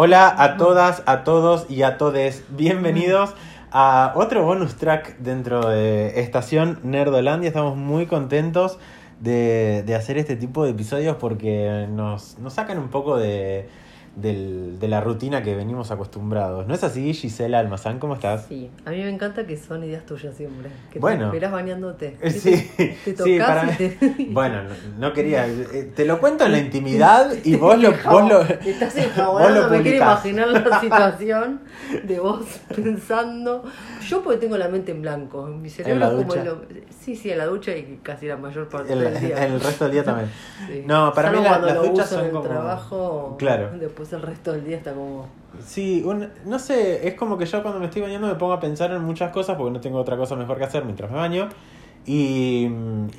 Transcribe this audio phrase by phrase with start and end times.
[0.00, 2.44] Hola a todas, a todos y a todes.
[2.50, 3.34] Bienvenidos
[3.72, 7.48] a otro bonus track dentro de Estación Nerdolandia.
[7.48, 8.78] Estamos muy contentos
[9.18, 13.68] de, de hacer este tipo de episodios porque nos, nos sacan un poco de,
[14.16, 16.66] del- de la rutina que venimos acostumbrados.
[16.66, 17.98] ¿No es así, Gisela Almazán?
[17.98, 18.46] ¿Cómo estás?
[18.48, 20.70] Sí, a mí me encanta que son ideas tuyas siempre.
[20.90, 21.20] Que Bueno.
[21.30, 22.16] te esperas bañándote.
[22.20, 22.30] Eh.
[22.30, 22.70] Sí,
[23.04, 24.26] Te tocas sí, para y te...
[24.30, 25.46] Bueno, no, no quería.
[25.46, 27.92] eh, Te lo cuento en la intimidad y vos lo.
[28.04, 31.60] Vos lo Te estás lo me quiero imaginar la situación
[32.04, 32.44] de vos
[32.74, 33.64] pensando.
[34.06, 36.44] Yo porque tengo la mente en blanco, en mi cerebro la como ducha?
[36.44, 36.62] lo-
[37.00, 39.46] Sí, sí, en la ducha y casi la mayor parte el, del día.
[39.46, 40.30] el resto del día también.
[40.66, 40.82] Sí.
[40.86, 43.70] No, para Salvo mí la- las duchas son en como- trabajo, Claro.
[43.98, 45.26] Después el resto del día está como...
[45.64, 48.60] Sí, un- no sé, es como que yo cuando me estoy bañando me pongo a
[48.60, 51.48] pensar en muchas cosas porque no tengo otra cosa mejor que hacer mientras me baño.
[52.06, 52.68] Y,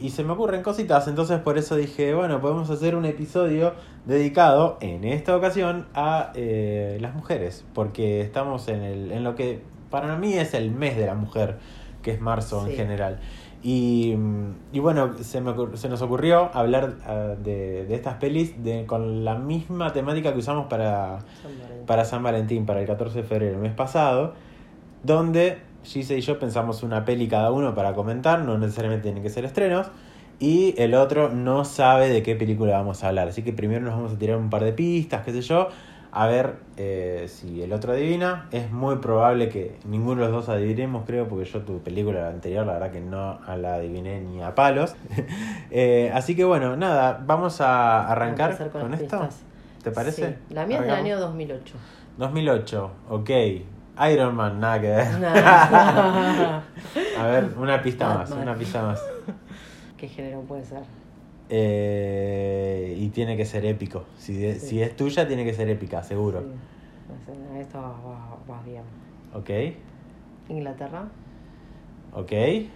[0.01, 3.73] y se me ocurren cositas, entonces por eso dije, bueno, podemos hacer un episodio
[4.05, 9.61] dedicado en esta ocasión a eh, las mujeres, porque estamos en, el, en lo que
[9.91, 11.57] para mí es el mes de la mujer,
[12.01, 13.19] que es marzo en general.
[13.61, 14.15] Y,
[14.71, 19.25] y bueno, se, me se nos ocurrió hablar ah, de, de estas pelis de, con
[19.25, 23.55] la misma temática que usamos para, San para San Valentín, para el 14 de febrero,
[23.55, 24.33] el mes pasado,
[25.03, 29.29] donde Gise y yo pensamos una peli cada uno para comentar, no necesariamente tienen que
[29.29, 29.87] ser estrenos,
[30.39, 33.27] y el otro no sabe de qué película vamos a hablar.
[33.27, 35.67] Así que primero nos vamos a tirar un par de pistas, qué sé yo,
[36.11, 38.47] a ver eh, si el otro adivina.
[38.51, 42.65] Es muy probable que ninguno de los dos adivinemos, creo, porque yo tu película anterior,
[42.65, 44.95] la verdad que no la adiviné ni a palos.
[45.71, 49.19] Eh, así que bueno, nada, vamos a arrancar con, las esto.
[49.19, 49.43] pistas.
[49.83, 50.27] ¿Te parece?
[50.29, 50.35] Sí.
[50.49, 51.19] La mía es del Arrancamos.
[51.19, 51.75] año 2008.
[52.17, 53.29] 2008, ok.
[54.11, 55.19] Iron Man, nada que ver.
[55.19, 56.61] Nah.
[57.19, 58.99] A ver, una pista más, una pista más.
[59.97, 60.81] ¿Qué género puede ser?
[61.49, 64.03] Eh, y tiene que ser épico.
[64.17, 64.67] Si, de- Sí.
[64.67, 66.41] si es tuya, tiene que ser épica, seguro.
[66.41, 66.47] Sí.
[67.51, 68.83] En esto vas, vas- vas bien.
[69.33, 69.49] Ok,
[70.49, 71.05] Inglaterra.
[72.13, 72.27] ok.
[72.29, 72.67] Te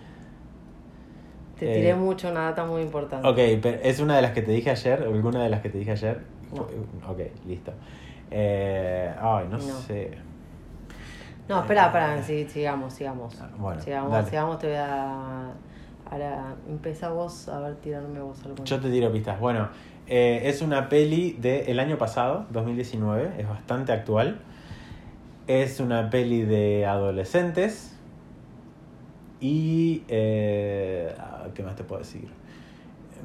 [1.72, 3.28] Eh, tiré mucho una data muy importante.
[3.28, 5.04] Ok, pero ¿es una de las que te dije ayer?
[5.04, 6.22] ¿Alguna de las que te dije ayer?
[6.56, 6.64] No.
[7.12, 7.72] Ok, listo.
[8.32, 9.60] Eh, ay, no, No.
[9.60, 10.12] sé.
[11.48, 13.40] No, espera, espera, sí, sigamos, sigamos.
[13.42, 14.30] Ah, bueno, sigamos, dale.
[14.30, 15.52] sigamos, te voy a.
[16.10, 18.64] Ahora, empieza vos a ver, tirarme vos algo.
[18.64, 19.40] Yo te tiro pistas.
[19.40, 19.70] Bueno,
[20.08, 24.40] eh, es una peli del año pasado, 2019, es bastante actual.
[25.48, 27.98] Es una peli de adolescentes.
[29.40, 30.04] Y.
[30.08, 32.28] eh, ah, ¿Qué más te puedo decir?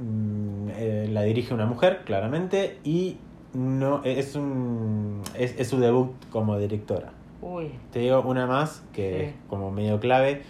[0.00, 2.78] Mm, eh, la dirige una mujer, claramente.
[2.84, 3.18] Y
[3.54, 7.10] no es, un, es, es su debut como directora.
[7.40, 9.24] Uy, Te digo una más que Sí.
[9.26, 10.42] es como medio clave.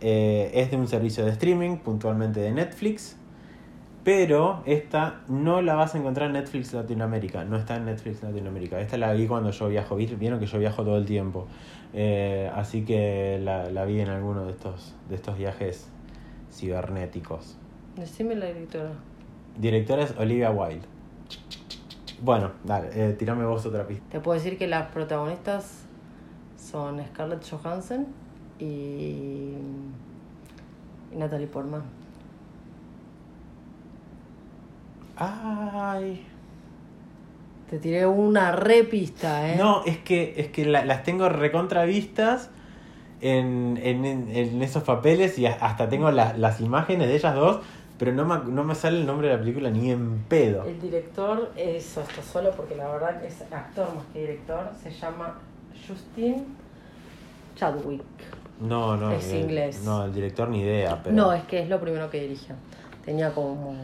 [0.00, 3.16] Eh, es de un servicio de streaming, puntualmente de Netflix.
[4.04, 7.44] Pero esta no la vas a encontrar en Netflix Latinoamérica.
[7.44, 8.80] No está en Netflix Latinoamérica.
[8.80, 9.96] Esta la vi cuando yo viajo.
[9.96, 11.46] Vi- Vieron que yo viajo todo el tiempo.
[11.92, 15.88] Eh, así que la, la vi en alguno de estos, de estos viajes
[16.52, 17.56] cibernéticos.
[17.96, 18.90] decime la directora.
[19.58, 20.86] Directora es Olivia Wilde.
[22.22, 24.04] Bueno, dale, eh, tirame vos otra pista.
[24.10, 25.84] Te puedo decir que las protagonistas
[26.56, 28.06] son Scarlett Johansson
[28.58, 28.64] y.
[31.12, 31.82] y Natalie Portman.
[35.16, 36.24] Ay.
[37.70, 39.56] Te tiré una repista, ¿eh?
[39.56, 42.50] No, es que, es que la- las tengo recontravistas
[43.20, 47.60] en, en, en, en esos papeles y hasta tengo la- las imágenes de ellas dos,
[47.98, 50.64] pero no me, no me sale el nombre de la película ni en pedo.
[50.64, 54.90] El director, eso esto solo porque la verdad que es actor más que director, se
[54.90, 55.34] llama
[55.86, 56.46] Justin
[57.54, 58.02] Chadwick.
[58.60, 59.12] No, no.
[59.12, 59.82] Es el- inglés.
[59.84, 61.14] No, el director ni idea, pero.
[61.14, 62.54] No, es que es lo primero que dirigió.
[63.04, 63.74] Tenía como...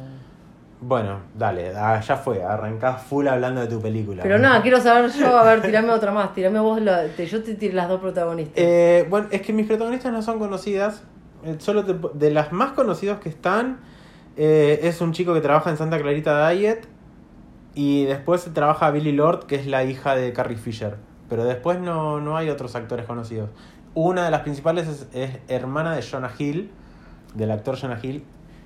[0.80, 4.22] Bueno, dale, ah, ya fue, arrancás full hablando de tu película.
[4.22, 7.42] Pero nada, quiero saber yo, a ver, tirame otra más, tirame vos, la, te- yo
[7.42, 8.54] te tiré las dos protagonistas.
[8.56, 11.02] Eh, bueno, es que mis protagonistas no son conocidas.
[11.44, 13.78] eh, Solo te- de las más conocidas que están,
[14.36, 16.86] eh, es un chico que trabaja en Santa Clarita Diet.
[17.74, 20.96] Y después trabaja Billy Lord, que es la hija de Carrie Fisher.
[21.30, 23.48] Pero después no, no hay otros actores conocidos.
[23.94, 26.70] Una de las principales es, es hermana de Jonah Hill,
[27.34, 28.24] del actor Jonah Hill.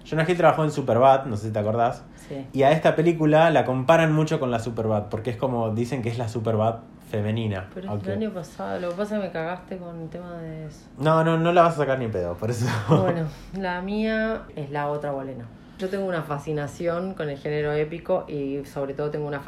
[0.08, 2.02] Jonah Hill trabajó en Superbad, no sé si te acordás.
[2.28, 2.46] Sí.
[2.52, 6.08] Y a esta película la comparan mucho con la Superbad, porque es como dicen que
[6.08, 6.76] es la Superbad
[7.10, 7.68] femenina.
[7.74, 8.04] Pero Ok.
[8.06, 10.80] el año pasado, lo que pasa es que me cagaste con el tema de eso.
[10.98, 12.66] No, no, no la vas a sacar ni pedo, por eso.
[12.88, 15.44] Bueno, la mía es la otra bolena.
[15.78, 19.40] Yo tengo una fascinación con el género épico y sobre todo tengo una,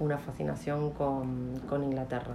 [0.00, 2.34] una fascinación con, con Inglaterra.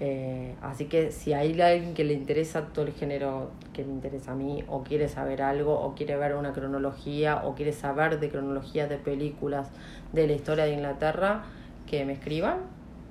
[0.00, 4.32] Eh, así que si hay alguien que le interesa todo el género que me interesa
[4.32, 8.28] a mí, o quiere saber algo, o quiere ver una cronología, o quiere saber de
[8.28, 9.70] cronologías de películas
[10.12, 11.42] de la historia de Inglaterra,
[11.86, 12.58] que me escriban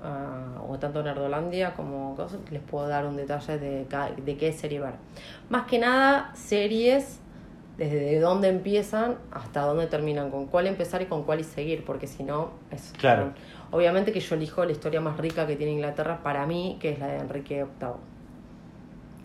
[0.03, 3.85] ah, o tanto Nerdolandia como cosas, les puedo dar un detalle de,
[4.25, 4.93] de qué serie ver.
[5.49, 7.19] Más que nada, series
[7.77, 12.23] desde dónde empiezan hasta dónde terminan, con cuál empezar y con cuál seguir, porque si
[12.23, 12.93] no, es...
[12.97, 13.33] Claro.
[13.71, 16.99] Obviamente que yo elijo la historia más rica que tiene Inglaterra para mí, que es
[16.99, 17.89] la de Enrique VIII.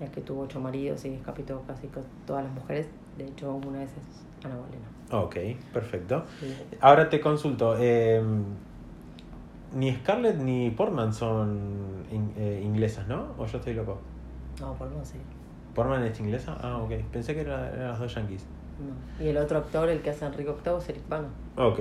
[0.01, 2.89] El que tuvo ocho maridos y decapitó casi con todas las mujeres.
[3.17, 5.25] De hecho, una de esas es Ana Bolena.
[5.25, 5.37] Ok,
[5.73, 6.25] perfecto.
[6.41, 6.55] Sí.
[6.81, 7.77] Ahora te consulto.
[7.79, 8.21] eh,
[9.75, 13.29] ni Scarlett ni Portman son in- eh, inglesas, ¿no?
[13.39, 13.99] ¿O yo estoy loco?
[14.61, 15.17] No, por no sé.
[15.75, 16.57] ¿Portman es inglesa?
[16.61, 16.93] Ah, ok.
[17.13, 18.45] Pensé que era- eran las dos yankees.
[18.79, 19.25] No.
[19.25, 21.29] Y el otro actor, el que hace Enrique VIII, es Eric Bana.
[21.57, 21.79] Ok.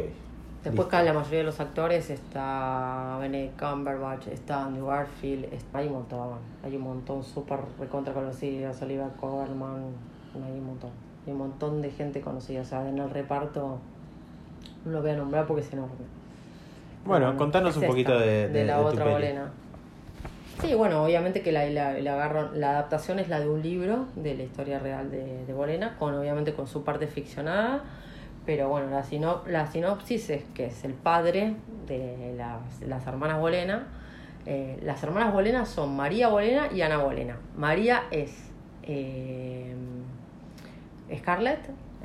[0.64, 0.90] Después listo.
[0.90, 5.94] cada la mayoría de los actores está Benedict Cumberbatch, está Andrew Garfield, está- hay un
[5.94, 6.30] montón,
[6.64, 9.82] hay un montón súper recontra conocidos, Oliver Colman,
[10.36, 10.92] hay un montón,
[11.26, 13.80] hay un montón de gente conocida, o sea, en el reparto
[14.86, 15.96] no lo voy a nombrar porque es enorme.
[17.06, 19.52] Bueno, Pero contanos es un esta, poquito de, de- la de otra bolena.
[20.62, 24.06] Sí, bueno, obviamente que la, la, la agarro- la adaptación es la de un libro
[24.16, 27.84] de la historia real de, de Bolena, con obviamente con su parte ficcionada,
[28.46, 31.56] pero bueno, la, sino, la sinopsis es que es el padre
[31.88, 33.88] de las, las hermanas Bolena.
[34.46, 37.38] Eh, las hermanas Bolena son María Bolena y Ana Bolena.
[37.57, 38.50] María es
[38.84, 39.74] eh,
[41.16, 41.60] Scarlett,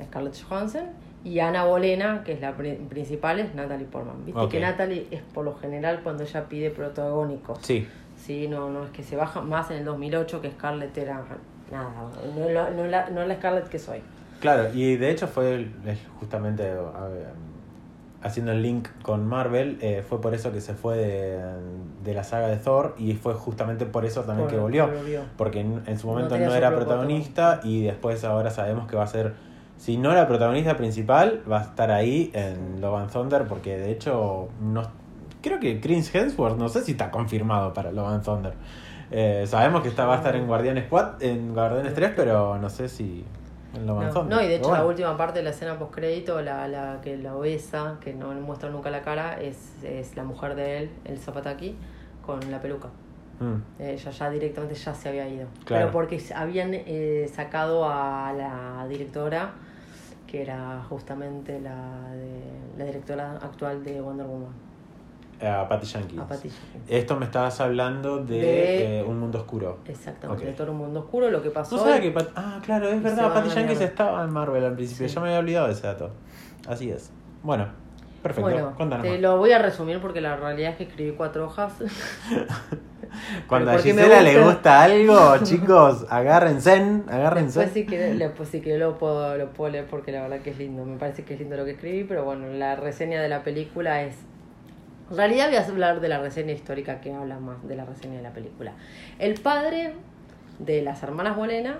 [0.05, 0.83] Scarlett Johansson,
[1.23, 4.23] y Ana Bolena, que es la pri- principal, es Natalie Portman.
[4.25, 7.59] Viste que Natalie es por lo general cuando ella pide protagónicos.
[7.63, 7.87] Sí,
[8.27, 11.23] Sí, no, no es que se baja más en el 2008 que Scarlett era
[11.71, 11.89] nada,
[12.35, 14.01] no, no, es la, no la Scarlett que soy.
[14.41, 14.67] claro.
[14.73, 15.69] Y de hecho fue
[16.19, 17.27] justamente ver,
[18.21, 21.39] haciendo el link con Marvel, eh, fue por eso que se fue de,
[22.03, 24.87] de la saga de Thor y fue justamente por eso también Por- que volvió.
[24.87, 25.21] volvió.
[25.37, 29.03] Porque en, en su No momento no, era protagonista y después ahora sabemos que va
[29.03, 29.35] a ser,
[29.77, 33.91] si no la protagonista principal, va a estar ahí en Love and Thunder porque de
[33.91, 35.06] hecho no
[35.47, 38.53] creo que Chris Hemsworth no sé si está confirmado para Love and Thunder.
[39.09, 42.69] Eh, sabemos que está, va a estar en Guardianes 4, en Guardianes 3, pero no
[42.69, 43.23] sé si
[43.73, 44.37] en Love and No, Thunder.
[44.37, 47.15] no, y de hecho la última parte de la escena post crédito, la, la que
[47.17, 50.89] la obesa, que no le muestra nunca la cara, es, es la mujer de él,
[51.05, 51.75] el Zapataki,
[52.25, 52.89] con la peluca.
[53.39, 55.47] Mm, Ella ya directamente ya se había ido.
[55.63, 55.85] Claro.
[55.85, 59.51] Pero porque habían eh, sacado a la directora,
[60.25, 62.41] que era justamente la, de,
[62.77, 64.51] la directora actual de Wonder Woman,
[65.45, 66.21] a Patty Jenkins.
[66.21, 66.83] a Patty Jenkins.
[66.89, 69.79] Esto me estabas hablando de, De- eh, Un Mundo Oscuro.
[69.87, 70.49] Exactamente, Ok.
[70.49, 71.29] de todo un mundo oscuro.
[71.29, 71.75] Lo que pasó.
[71.77, 75.07] No sabía que Pat- Ah, claro, es verdad, Patty Jenkins estaba en Marvel al principio.
[75.07, 75.13] Sí.
[75.15, 76.11] Yo me había olvidado de ese dato.
[76.67, 77.11] Así es.
[77.43, 77.67] Bueno,
[78.23, 78.49] perfecto.
[78.49, 79.19] Bueno, te más.
[79.21, 81.73] lo voy a resumir porque la realidad es que escribí cuatro hojas.
[83.47, 84.51] Cuando a Gisela le gusta.
[84.51, 86.73] gusta algo, chicos, agárrense,
[87.07, 87.59] agárrense.
[87.61, 90.49] Después sí que, después sí que lo puedo, lo puedo leer porque la verdad que
[90.51, 90.83] es lindo.
[90.85, 94.03] Me parece que es lindo lo que escribí, pero bueno, la reseña de la película
[94.03, 94.15] es...
[95.09, 98.17] En realidad voy a hablar de la reseña histórica que habla más de la reseña
[98.17, 98.73] de la película.
[99.19, 99.93] El padre
[100.59, 101.77] de las hermanas Bolena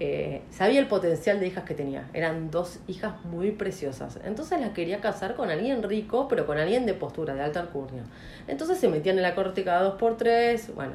[0.00, 2.08] eh, sabía el potencial de hijas que tenía.
[2.12, 4.18] Eran dos hijas muy preciosas.
[4.24, 8.02] Entonces las quería casar con alguien rico, pero con alguien de postura, de alta alcurnia.
[8.48, 10.74] Entonces se metían en la corte cada dos por tres.
[10.74, 10.94] Bueno,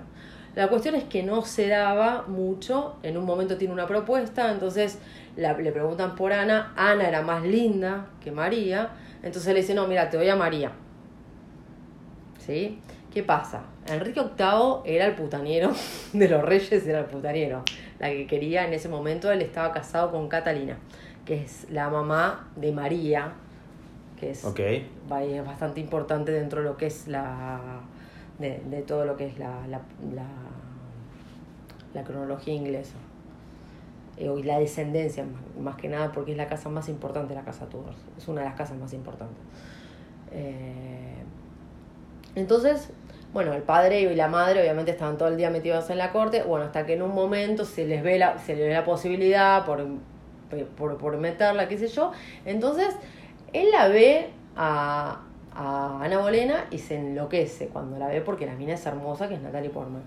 [0.55, 2.97] la cuestión es que no se daba mucho.
[3.03, 4.99] En un momento tiene una propuesta, entonces
[5.37, 6.73] la- le preguntan por Ana.
[6.75, 8.89] Ana era más linda que María.
[9.21, 10.71] Entonces le dice, no, mira, te doy a María.
[12.45, 12.79] ¿Sí?
[13.13, 13.61] ¿Qué pasa?
[13.87, 15.71] Enrique VIII era el putanero
[16.13, 17.63] de los reyes, era el putanero.
[17.99, 20.77] La que quería en ese momento, él estaba casado con Catalina,
[21.25, 23.33] que es la mamá de María,
[24.19, 24.43] que es,
[25.45, 27.81] bastante importante dentro de lo que es la.
[28.39, 29.81] de, de todo lo que es la, la,
[30.13, 30.27] la,
[31.93, 32.95] la cronología inglesa.
[34.17, 37.43] Eh, y la descendencia, más, más que nada, porque es la casa más importante, la
[37.43, 37.93] casa Tudor.
[38.17, 39.39] Es una de las casas más importantes.
[40.31, 41.23] Eh,
[42.35, 42.89] entonces,
[43.33, 46.43] bueno, el padre y la madre obviamente estaban todo el día metidos en la corte,
[46.43, 49.65] bueno, hasta que en un momento se les ve la, se les ve la posibilidad
[49.65, 49.85] por,
[50.77, 52.11] por, por meterla, qué sé yo.
[52.45, 52.95] Entonces,
[53.53, 55.21] él la ve a,
[55.55, 59.35] a Ana Bolena y se enloquece cuando la ve porque la mina es hermosa, que
[59.35, 60.03] es Natalie Portman,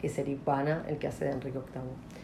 [0.00, 2.23] que es Eric Bana, el que hace de Enrique VIII.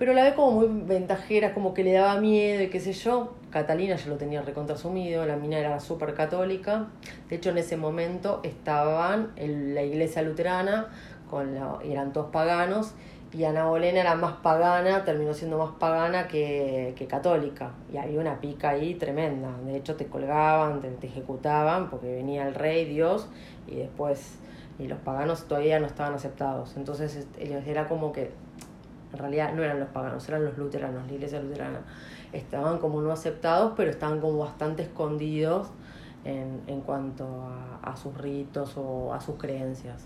[0.00, 3.34] Pero la ve como muy ventajera, como que le daba miedo y qué sé yo.
[3.50, 6.86] Catalina ya lo tenía recontrasumido, la mina era súper católica.
[7.28, 10.88] De hecho, en ese momento estaban en la iglesia luterana,
[11.28, 12.94] con la, eran todos paganos,
[13.30, 17.72] y Ana Bolena era más pagana, terminó siendo más pagana que, que católica.
[17.92, 19.50] Y había una pica ahí tremenda.
[19.66, 23.28] De hecho, te colgaban, te, te ejecutaban, porque venía el rey, Dios,
[23.66, 24.38] y después,
[24.78, 26.74] y los paganos todavía no estaban aceptados.
[26.78, 28.30] Entonces, este, era como que
[29.12, 31.80] en realidad no eran los paganos, eran los luteranos, la iglesia luterana.
[32.32, 35.68] Estaban como no aceptados, pero estaban como bastante escondidos
[36.24, 40.04] en, en cuanto a, a sus ritos o a sus creencias.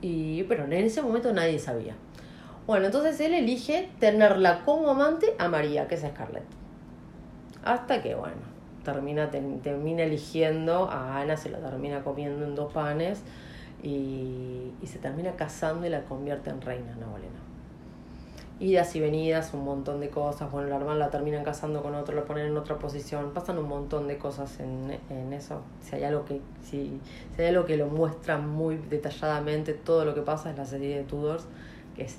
[0.00, 1.94] Y, pero en ese momento nadie sabía.
[2.66, 6.44] Bueno, entonces él elige tenerla como amante a María, que es Scarlett.
[7.64, 8.36] Hasta que, bueno,
[8.84, 13.22] termina, ten- termina eligiendo a Ana, se la termina comiendo en dos panes
[13.82, 17.40] y, y se termina casando y la convierte en reina Ana Bolena.
[18.60, 20.50] Idas y venidas, un montón de cosas.
[20.50, 23.32] Bueno, la hermana la terminan casando con otro, la ponen en otra posición.
[23.32, 25.62] Pasan un montón de cosas en, en eso.
[25.82, 27.00] Si hay, algo que, si,
[27.34, 30.96] si hay algo que lo muestra muy detalladamente, todo lo que pasa es la serie
[30.96, 31.46] de Tudors,
[31.96, 32.18] que es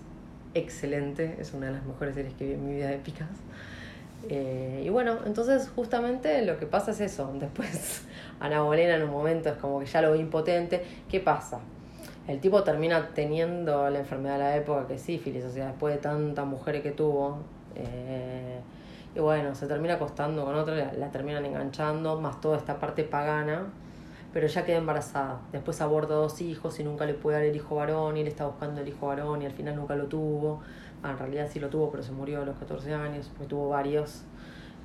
[0.53, 1.37] excelente.
[1.39, 3.29] Es una de las mejores series que vi en mi vida épicas.
[4.29, 7.31] Eh, y bueno, entonces justamente lo que pasa es eso.
[7.39, 8.03] Después
[8.39, 10.83] Ana Bolena en un momento es como que ya lo ve impotente.
[11.09, 11.59] ¿Qué pasa?
[12.27, 15.93] El tipo termina teniendo la enfermedad de la época que es sífilis, o sea, después
[15.95, 17.37] de tantas mujeres que tuvo.
[17.75, 18.59] eh,
[19.15, 23.03] y bueno, se termina acostando con otra, la, la terminan enganchando, más toda esta parte
[23.05, 23.63] pagana.
[24.33, 25.39] Pero ya queda embarazada.
[25.53, 28.17] Después aborda dos hijos y nunca le puede dar el hijo varón.
[28.17, 30.59] Y él está buscando el hijo varón y al final nunca lo tuvo.
[31.03, 33.69] Ah, en realidad sí lo tuvo, pero se murió a los 14 años, porque tuvo
[33.69, 34.23] varios.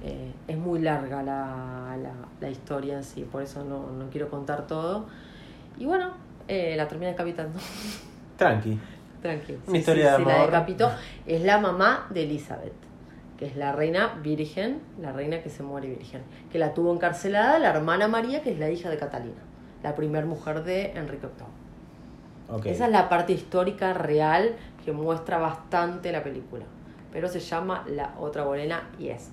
[0.02, 4.30] Eh, es muy larga la, la, la historia en sí, por eso no, no quiero
[4.30, 5.06] contar todo.
[5.78, 6.12] Y bueno,
[6.50, 7.58] eh, la termina decapitando.
[8.36, 8.78] Tranqui.
[9.22, 9.58] Tranquilo.
[9.66, 10.46] Una historia de La amor.
[10.46, 10.90] decapitó.
[11.26, 12.72] Es la mamá de Elizabeth,
[13.38, 16.22] que es la reina virgen, la reina que se muere virgen.
[16.50, 19.42] Que la tuvo encarcelada la hermana María, que es la hija de Catalina,
[19.82, 22.72] la primera mujer de Enrique VIII.
[22.72, 26.64] Esa es la parte histórica real que muestra bastante la película.
[27.12, 29.28] Pero se llama La Otra Bolena y es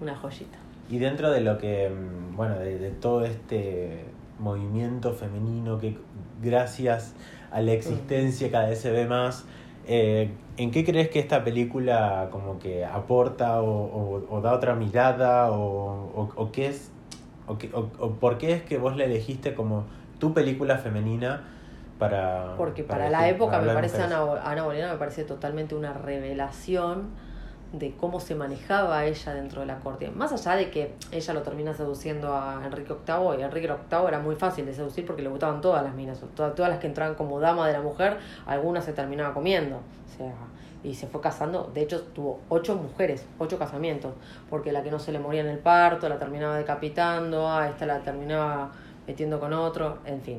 [0.00, 0.56] una joyita.
[0.88, 4.04] Y dentro de lo que, mm, bueno, de, de todo este
[4.38, 5.98] movimiento femenino que
[6.42, 7.14] gracias
[7.50, 9.44] a la existencia cada vez se ve más,
[9.86, 14.74] eh, ¿en qué crees que esta película como que aporta o, o- o da otra
[14.74, 16.90] mirada o, o- qué es,
[17.46, 19.84] o, qué- o- o por qué es que vos la elegiste como
[20.18, 21.44] tu película femenina
[21.98, 22.54] para...
[22.56, 24.02] Porque para, elegir- la época para me parece?
[24.02, 27.10] Ana, Ana Bolena me parece totalmente una revelación
[27.78, 30.10] de cómo se manejaba ella dentro de la corte.
[30.10, 34.18] Más allá de que ella lo termina seduciendo a Enrique VIII y Enrique VIII era
[34.18, 37.14] muy fácil de seducir porque le gustaban todas las minas, todas, todas las que entraban
[37.14, 39.76] como dama de la mujer, algunas se terminaba comiendo.
[39.76, 40.32] O sea,
[40.82, 44.14] y se fue casando, de hecho tuvo ocho mujeres, ocho casamientos,
[44.48, 47.86] porque la que no se le moría en el parto la terminaba decapitando, a esta
[47.86, 48.70] la terminaba
[49.06, 50.38] metiendo con otro, en fin,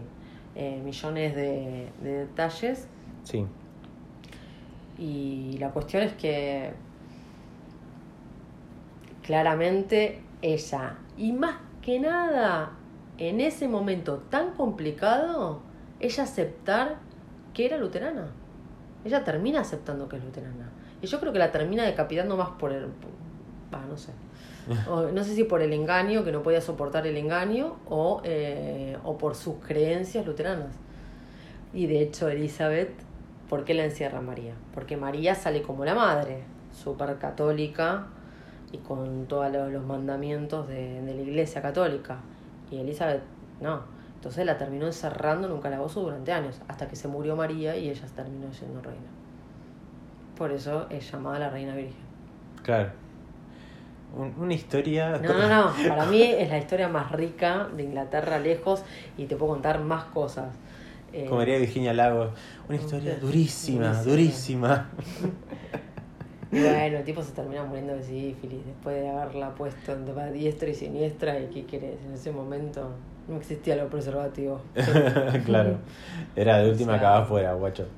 [0.55, 2.87] eh, millones de, de detalles.
[3.23, 3.45] Sí,
[4.97, 6.71] Y la cuestión es que
[9.27, 12.71] claramente ella, y más que nada,
[13.17, 15.59] en ese momento tan complicado,
[15.99, 16.95] ella aceptar
[17.53, 18.29] que era luterana.
[19.03, 20.71] Ella termina aceptando que es luterana.
[21.01, 22.85] Y yo creo que la termina decapitando más por el...
[23.73, 24.13] Ah, no sé.
[24.89, 28.97] O no sé si por el engaño, que no podía soportar el engaño, o, eh,
[29.03, 30.73] o por sus creencias luteranas.
[31.73, 32.91] Y de hecho, Elizabeth,
[33.49, 34.53] ¿por qué la encierra María?
[34.73, 38.07] Porque María sale como la madre, súper católica
[38.71, 42.17] y con todos los, mandamientos de, de la iglesia católica.
[42.71, 43.21] Y Elizabeth,
[43.61, 43.81] no.
[44.15, 47.89] Entonces la terminó encerrando en un calabozo durante años, hasta que se murió María y
[47.89, 49.07] ella terminó siendo reina.
[50.37, 51.95] Por eso es llamada la reina virgen.
[52.63, 52.91] claro.
[54.15, 55.17] Un- una historia...
[55.21, 55.73] No, no, no.
[55.87, 58.83] Para mí es la historia más rica de Inglaterra lejos
[59.17, 60.47] y te puedo contar más cosas.
[61.11, 62.31] Eh, Como diría Virginia Lago,
[62.69, 64.01] una historia Durísima.
[64.03, 64.89] durísima.
[66.51, 70.73] Bueno, el tipo se termina muriendo de sífilis después de haberla puesto entre diestra y
[70.73, 71.39] siniestra.
[71.39, 71.99] ¿Y qué querés?
[72.05, 72.89] En ese momento
[73.27, 74.61] no existía los preservativos.
[75.45, 75.77] claro.
[76.35, 77.85] Era de última O sea- acaba afuera, guacho.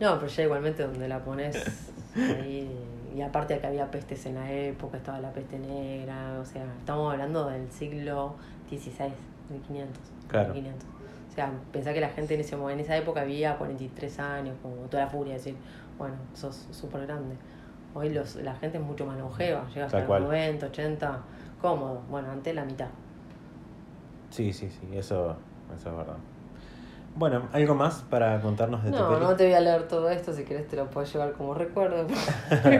[0.00, 1.56] No, pero ya igualmente donde la pones
[2.14, 2.70] ahí.
[3.16, 6.38] Y aparte que había pestes en la época, estaba la peste negra.
[6.40, 8.36] O sea, estamos hablando del siglo
[8.68, 9.08] XVI,
[9.50, 9.98] 1500.
[10.28, 10.54] Claro.
[10.54, 10.84] 1500.
[10.84, 14.76] O sea, pensá que la gente en, ese, en esa época vivía 43 años, como
[14.88, 15.56] toda la furia, decir,
[15.98, 17.36] bueno, sos súper grande.
[17.94, 20.22] Hoy los, la gente es mucho más longeva, llega hasta los cual.
[20.24, 21.18] 90, 80,
[21.60, 22.02] cómodo.
[22.10, 22.88] Bueno, antes la mitad.
[24.30, 25.36] Sí, sí, sí, eso,
[25.74, 26.16] eso es verdad.
[27.16, 29.20] Bueno, ¿algo más para contarnos de tu No, peli?
[29.22, 32.06] no te voy a leer todo esto, si querés te lo puedo llevar como recuerdo.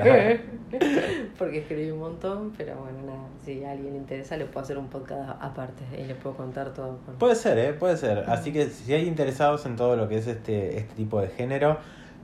[1.39, 4.79] Porque escribí un montón, pero bueno, nada, si a alguien le interesa le puedo hacer
[4.79, 6.99] un podcast aparte y le puedo contar todo.
[7.19, 7.73] Puede ser, ¿eh?
[7.73, 8.25] Puede ser.
[8.29, 11.79] Así que si hay interesados en todo lo que es este, este tipo de género,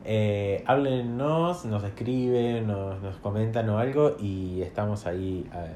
[0.05, 5.67] eh, háblenos, nos escriben, nos, nos comentan o algo y estamos ahí eh,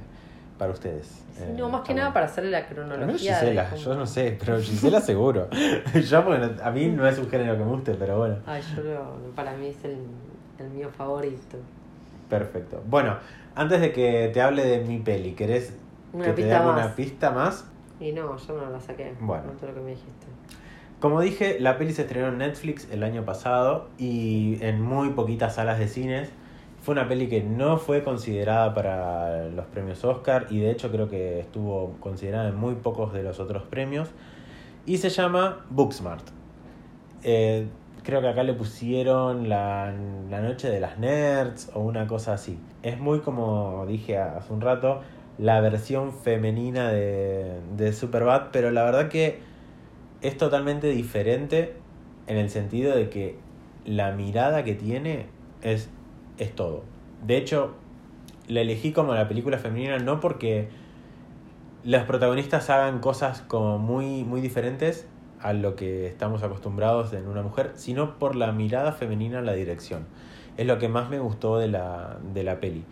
[0.59, 1.07] para ustedes.
[1.07, 3.35] Sí, Eh, no, más que nada para hacerle la cronología.
[3.39, 5.49] Gisela, yo no sé, pero Gisela seguro.
[5.95, 8.37] yo, porque no- a mí no es un género que me guste, pero bueno.
[8.47, 9.99] Ay, yo lo- para mí es el,
[10.59, 11.57] el mío favorito.
[12.29, 12.83] Perfecto.
[12.87, 13.17] Bueno,
[13.55, 15.73] antes de que te hable de mi peli, ¿querés
[16.13, 17.65] Una que te dé una pista más.
[18.01, 19.15] Y no, yo no la saqué.
[19.21, 19.45] Bueno.
[19.47, 20.27] Con todo lo que me dijiste.
[21.01, 25.55] Como dije, la peli se estrenó en Netflix el año pasado y en muy poquitas
[25.55, 26.29] salas de cines.
[26.83, 31.09] Fue una peli que no fue considerada para los premios Oscar y de hecho creo
[31.09, 34.09] que estuvo considerada en muy pocos de los otros premios.
[34.87, 36.27] Y se llama Booksmart.
[37.23, 37.69] Eh,
[38.03, 39.95] creo que acá le pusieron la,
[40.29, 42.59] la noche de las nerds o una cosa así.
[42.83, 45.03] Es muy como dije hace un rato,
[45.39, 49.47] la versión femenina de, de Superbad, pero la verdad que
[50.23, 51.75] es totalmente diferente
[52.27, 53.37] en el sentido de que
[53.85, 55.27] la mirada que tiene
[55.63, 55.89] es,
[56.39, 56.85] es todo.
[57.27, 57.75] De hecho,
[58.49, 60.69] la elegí como la película femenina no porque
[61.85, 65.07] los protagonistas hagan cosas como muy, muy diferentes
[65.41, 69.53] a lo que estamos acostumbrados en una mujer, sino por la mirada femenina en la
[69.53, 70.07] dirección.
[70.57, 72.85] Es lo que más me gustó de la, de la peli.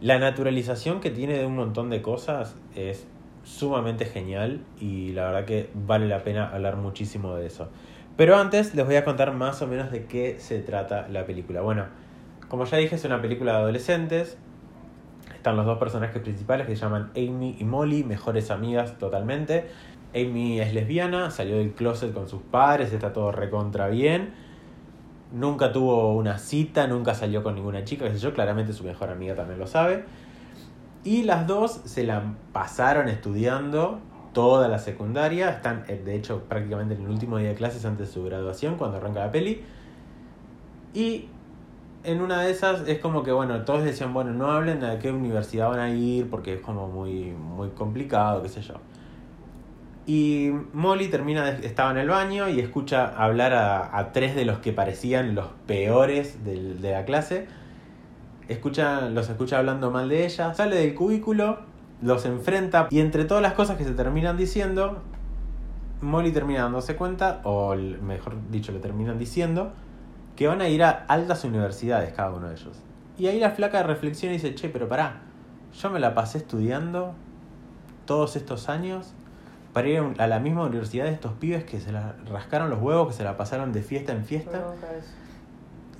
[0.00, 3.06] La naturalización que tiene de un montón de cosas es
[3.46, 7.68] sumamente genial y la verdad que vale la pena hablar muchísimo de eso.
[8.16, 11.60] Pero antes les voy a contar más o menos de qué se trata la película.
[11.60, 11.84] Bueno,
[12.48, 14.36] como ya dije, es una película de adolescentes.
[15.34, 19.68] Están los dos personajes principales que se llaman Amy y Molly, mejores amigas totalmente.
[20.12, 24.34] Amy es lesbiana, salió del closet con sus padres, está todo recontra bien.
[25.32, 29.10] Nunca tuvo una cita, nunca salió con ninguna chica, qué sé yo, claramente su mejor
[29.10, 30.04] amiga también lo sabe.
[31.06, 34.00] Y las dos se la pasaron estudiando
[34.32, 35.50] toda la secundaria.
[35.50, 38.74] Están, eh, de hecho, prácticamente en el último día de clases antes de su graduación,
[38.74, 39.62] cuando arranca la peli.
[40.94, 41.26] Y
[42.02, 44.98] en una de esas es como que, bueno, todos decían, bueno, no hablen de a
[44.98, 48.74] qué universidad van a ir porque es como muy, muy complicado, qué sé yo.
[50.06, 54.58] Y Molly termina, de- estaba en el baño y escucha hablar a, tres de los
[54.58, 57.46] que parecían los peores del- de la clase.
[58.48, 61.58] Escucha, los escucha hablando mal de ella, sale del cubículo,
[62.02, 65.02] los enfrenta y entre todas las cosas que se terminan diciendo,
[66.00, 69.72] Molly termina dándose cuenta, o mejor dicho, le terminan diciendo,
[70.36, 72.78] que van a ir a altas universidades cada uno de ellos.
[73.18, 75.22] Y ahí la flaca reflexiona y dice, che, pero pará,
[75.80, 77.14] yo me la pasé estudiando
[78.04, 79.14] todos estos años
[79.72, 83.08] para ir a la misma universidad de estos pibes que se la rascaron los huevos,
[83.08, 84.62] que se la pasaron de fiesta en fiesta.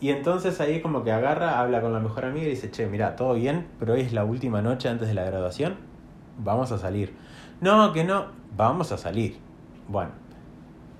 [0.00, 3.16] Y entonces ahí como que agarra, habla con la mejor amiga y dice, che, mira,
[3.16, 5.76] todo bien, pero hoy es la última noche antes de la graduación,
[6.38, 7.14] vamos a salir.
[7.62, 9.38] No, que no, vamos a salir.
[9.88, 10.10] Bueno,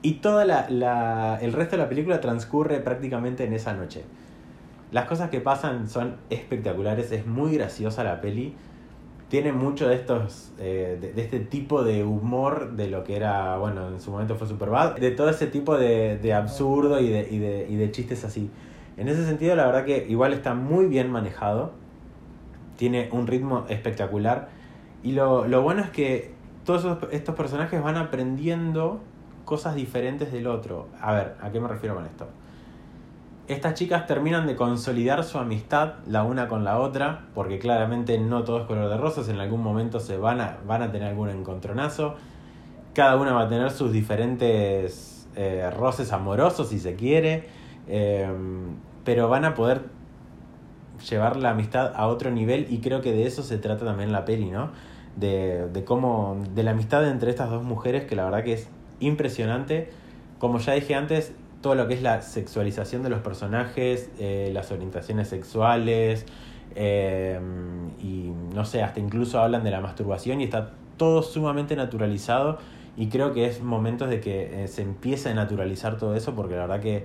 [0.03, 4.05] y toda la, la- el resto de la película transcurre prácticamente en esa noche.
[4.93, 8.55] Las cosas que pasan son espectaculares, es muy graciosa la peli.
[9.29, 13.89] Tiene mucho de estos, eh, de este tipo de humor de lo que era, bueno,
[13.89, 17.39] en su momento fue Superbad, de todo ese tipo de, de absurdo y de, y,
[17.39, 18.51] de, y de chistes así.
[18.97, 21.73] En ese sentido, la verdad que igual está muy bien manejado,
[22.77, 24.49] tiene un ritmo espectacular.
[25.03, 26.33] Y lo, lo bueno es que
[26.65, 29.01] todos estos personajes van aprendiendo
[29.45, 30.89] cosas diferentes del otro.
[31.01, 32.27] A ver, ¿a qué me refiero con esto?
[33.49, 38.43] Estas chicas terminan de consolidar su amistad la una con la otra, porque claramente no
[38.43, 41.29] todo es color de rosas, en algún momento se van a, van a tener algún
[41.29, 42.17] encontronazo,
[42.93, 47.49] cada una va a tener sus diferentes eh, roces amorosos si se quiere,
[47.89, 48.29] eh,
[49.05, 49.83] pero van a poder
[51.09, 54.25] llevar la amistad a otro nivel y creo que de eso se trata también la
[54.25, 54.71] peli, ¿no?
[55.17, 58.69] De, de cómo, de la amistad entre estas dos mujeres que la verdad que es
[59.01, 59.91] impresionante.
[60.39, 64.71] Como ya dije antes, todo lo que es la sexualización de los personajes, eh, las
[64.71, 66.27] orientaciones sexuales,
[66.75, 67.41] eh,
[68.03, 72.59] y no sé, hasta incluso hablan de la masturbación y está todo sumamente naturalizado
[72.97, 76.55] y creo que es momentos de que eh, se empiece a naturalizar todo eso porque
[76.55, 77.05] la verdad que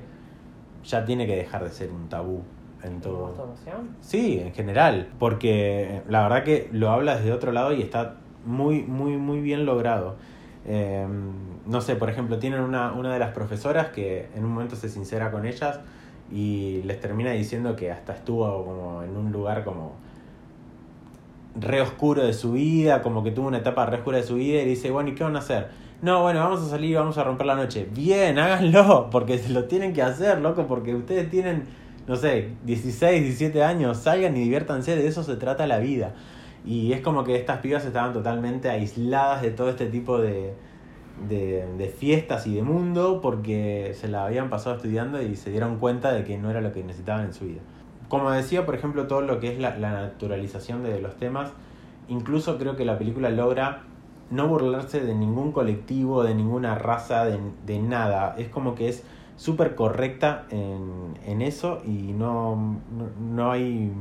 [0.83, 2.41] ya tiene que dejar de ser un tabú
[2.83, 3.27] en todo.
[3.27, 3.95] ¿Masturbación?
[4.01, 8.15] Sí, en general, porque la verdad que lo habla desde otro lado y está
[8.45, 10.15] muy, muy, muy bien logrado.
[10.65, 11.07] Eh,
[11.65, 14.89] no sé, por ejemplo, tienen una, una de las profesoras que en un momento se
[14.89, 15.79] sincera con ellas
[16.31, 19.93] y les termina diciendo que hasta estuvo como en un lugar como
[21.59, 24.61] re oscuro de su vida, como que tuvo una etapa re oscura de su vida
[24.61, 25.69] y dice, bueno, ¿y qué van a hacer?
[26.01, 27.87] No, bueno, vamos a salir y vamos a romper la noche.
[27.93, 31.65] Bien, háganlo, porque se lo tienen que hacer, loco, porque ustedes tienen,
[32.07, 36.15] no sé, 16, 17 años, salgan y diviértanse, de eso se trata la vida.
[36.65, 40.55] Y es como que estas pibas estaban totalmente aisladas de todo este tipo de,
[41.29, 45.77] de, de fiestas y de mundo porque se la habían pasado estudiando y se dieron
[45.77, 47.61] cuenta de que no era lo que necesitaban en su vida.
[48.09, 51.51] Como decía, por ejemplo, todo lo que es la, la naturalización de los temas,
[52.07, 53.83] incluso creo que la película logra
[54.31, 58.35] no burlarse de ningún colectivo, de ninguna raza, de, de nada.
[58.37, 59.03] Es como que es
[59.35, 63.91] súper correcta en, en eso y no, no, no hay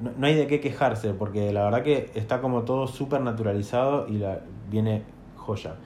[0.00, 4.06] no, no hay de qué quejarse, porque la verdad que está como todo súper naturalizado
[4.08, 4.40] y la,
[4.70, 5.02] viene
[5.36, 5.76] joya.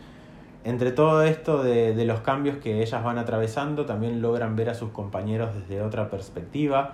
[0.65, 4.75] Entre todo esto de, de los cambios que ellas van atravesando, también logran ver a
[4.75, 6.93] sus compañeros desde otra perspectiva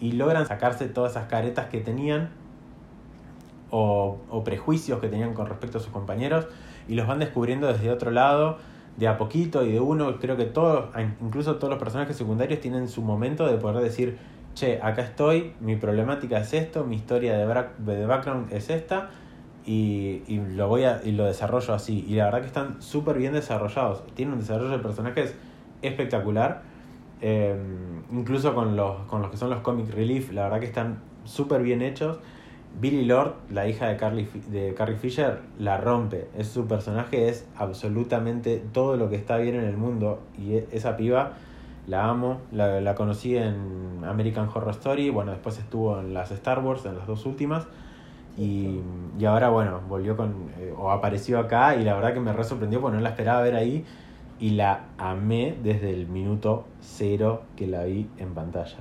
[0.00, 2.30] y logran sacarse todas esas caretas que tenían
[3.72, 6.46] o, o prejuicios que tenían con respecto a sus compañeros
[6.86, 8.58] y los van descubriendo desde otro lado,
[8.96, 10.18] de a poquito y de uno.
[10.20, 14.18] Creo que todos, incluso todos los personajes secundarios, tienen su momento de poder decir,
[14.54, 17.46] che, acá estoy, mi problemática es esto, mi historia de,
[17.78, 19.10] de background es esta.
[19.64, 22.04] Y, y lo voy a, y lo desarrollo así.
[22.06, 24.04] Y la verdad que están súper bien desarrollados.
[24.14, 25.34] Tienen un desarrollo de personajes
[25.82, 26.62] espectacular.
[27.20, 27.56] Eh,
[28.10, 31.62] incluso con los, con los que son los comic relief, la verdad que están súper
[31.62, 32.18] bien hechos.
[32.80, 36.28] Billy Lord, la hija de, Carly, de Carrie Fisher, la rompe.
[36.36, 40.20] Es su personaje es absolutamente todo lo que está bien en el mundo.
[40.38, 41.34] Y e- esa piba
[41.86, 42.40] la amo.
[42.50, 45.10] La, la conocí en American Horror Story.
[45.10, 47.66] Bueno, después estuvo en las Star Wars, en las dos últimas.
[48.36, 48.80] Y,
[49.18, 50.50] y ahora, bueno, volvió con.
[50.58, 51.76] eh, o apareció acá.
[51.76, 53.84] Y la verdad que me re sorprendió porque no la esperaba ver ahí.
[54.40, 58.78] Y la amé desde el minuto cero que la vi en pantalla.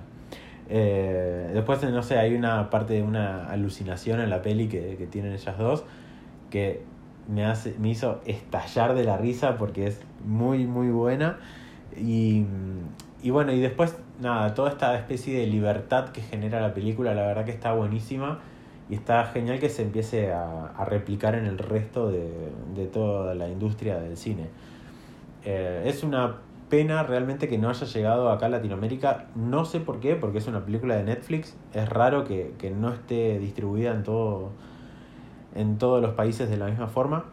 [0.73, 5.05] Eh, después, no sé, hay una parte de una alucinación en la peli que, que
[5.05, 5.84] tienen ellas dos
[6.49, 6.81] que
[7.27, 11.39] me, hace, me hizo estallar de la risa porque es muy, muy buena.
[11.97, 12.45] Y,
[13.21, 17.23] y bueno, y después, nada, toda esta especie de libertad que genera la película, la
[17.23, 18.39] verdad que está buenísima.
[18.89, 22.29] Y está genial que se empiece a, a replicar en el resto de,
[22.75, 24.47] de toda la industria del cine.
[25.43, 26.36] Eh, es una
[26.71, 29.25] pena realmente que no haya llegado acá a Latinoamérica.
[29.36, 31.55] No sé por qué, porque es una película de Netflix.
[31.73, 34.49] Es raro que, que no esté distribuida en todo
[35.53, 37.25] en todos los países de la misma forma.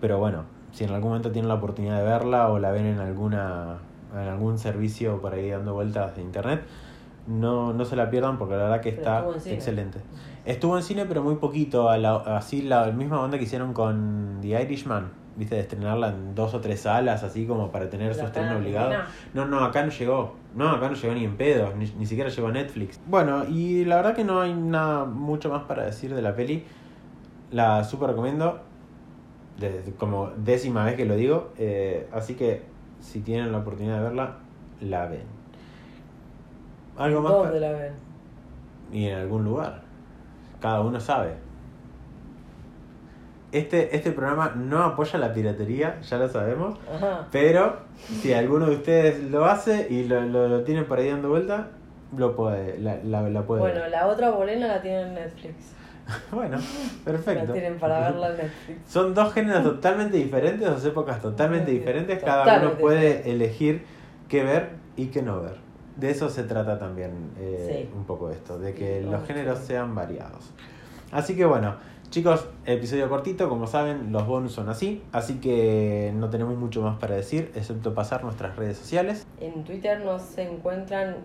[0.00, 2.98] Pero bueno, si en algún momento tienen la oportunidad de verla o la ven en
[3.00, 3.78] alguna
[4.12, 6.62] en algún servicio por ahí dando vueltas de internet,
[7.26, 9.98] no, no se la pierdan porque la verdad que está estuvo excelente.
[10.44, 14.38] Estuvo en cine pero muy poquito, a la- así la misma onda que hicieron con
[14.42, 18.20] The Irishman, viste, de estrenarla en dos o tres salas, así como para tener su
[18.22, 18.92] ¿La estreno obligado.
[19.34, 20.34] No, no, acá no llegó.
[20.54, 22.98] No, acá no llegó ni en pedo, ni, ni siquiera llegó a Netflix.
[23.06, 26.64] Bueno, y la verdad que no hay nada mucho más para decir de la peli.
[27.50, 28.60] La super recomiendo.
[29.58, 31.52] Desde- como décima vez que lo digo.
[31.58, 32.62] eh, así que
[33.00, 34.36] si tienen la oportunidad de verla,
[34.80, 35.22] la ven.
[36.98, 37.32] Algo más.
[37.32, 37.92] ¿Dónde la ven?
[38.92, 39.82] y en algún lugar.
[40.60, 41.34] Cada uno sabe.
[43.58, 46.78] Este, este programa no apoya la piratería, ya lo sabemos.
[46.94, 47.26] Ajá.
[47.32, 47.76] Pero
[48.20, 51.68] si alguno de ustedes lo hace y lo, lo, lo tiene por ahí dando vuelta,
[52.16, 53.90] lo puede, la, la, la puede Bueno, ver.
[53.90, 55.54] la otra bolena la tienen en Netflix.
[56.30, 57.52] Bueno, La perfecto.
[57.52, 58.78] tienen para verla en Netflix.
[58.88, 62.22] Son dos géneros totalmente diferentes, dos épocas totalmente diferentes.
[62.22, 63.84] Cada totalmente uno puede elegir
[64.28, 65.56] qué ver y qué no ver.
[65.96, 67.90] De eso se trata también eh, Sí.
[67.96, 70.52] un poco esto, de que Sí, los géneros sean variados.
[71.10, 71.74] Así que bueno,
[72.10, 76.98] chicos, episodio cortito, como saben, los bonus son así, así que no tenemos mucho más
[76.98, 79.26] para decir, excepto pasar nuestras redes sociales.
[79.40, 81.16] En Twitter nos encuentran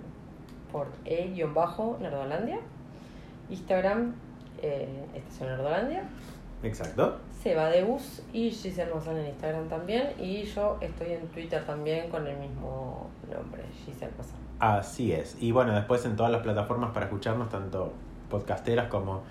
[0.71, 2.59] por e-nerdolandia.
[3.49, 4.13] Instagram,
[4.61, 6.03] eh, Estación Nerdolandia.
[6.63, 7.17] Exacto.
[7.41, 10.13] Seba de Bus y Giselle Mazán en Instagram también.
[10.19, 14.39] Y yo estoy en Twitter también con el mismo nombre, Giselle Mazán.
[14.59, 15.35] Así es.
[15.41, 17.93] Y bueno, después en todas las plataformas para escucharnos, tanto
[18.29, 19.23] podcasteras como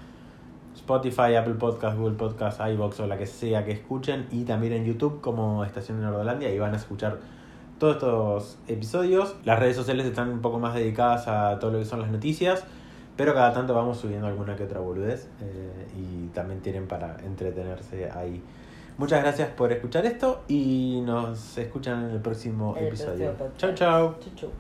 [0.91, 4.27] Spotify, Apple Podcast, Google Podcast, iBox o la que sea que escuchen.
[4.33, 6.53] Y también en YouTube como Estación de Nordolandia.
[6.53, 7.19] Y van a escuchar
[7.79, 9.37] todos estos episodios.
[9.45, 12.65] Las redes sociales están un poco más dedicadas a todo lo que son las noticias.
[13.17, 15.29] Pero cada tanto vamos subiendo alguna que otra boludez.
[15.41, 18.43] eh, y también tienen para entretenerse ahí.
[18.99, 23.33] Muchas gracias por escuchar esto y nos escuchan en el próximo el episodio.
[23.33, 23.51] próximo
[24.13, 24.51] podcast.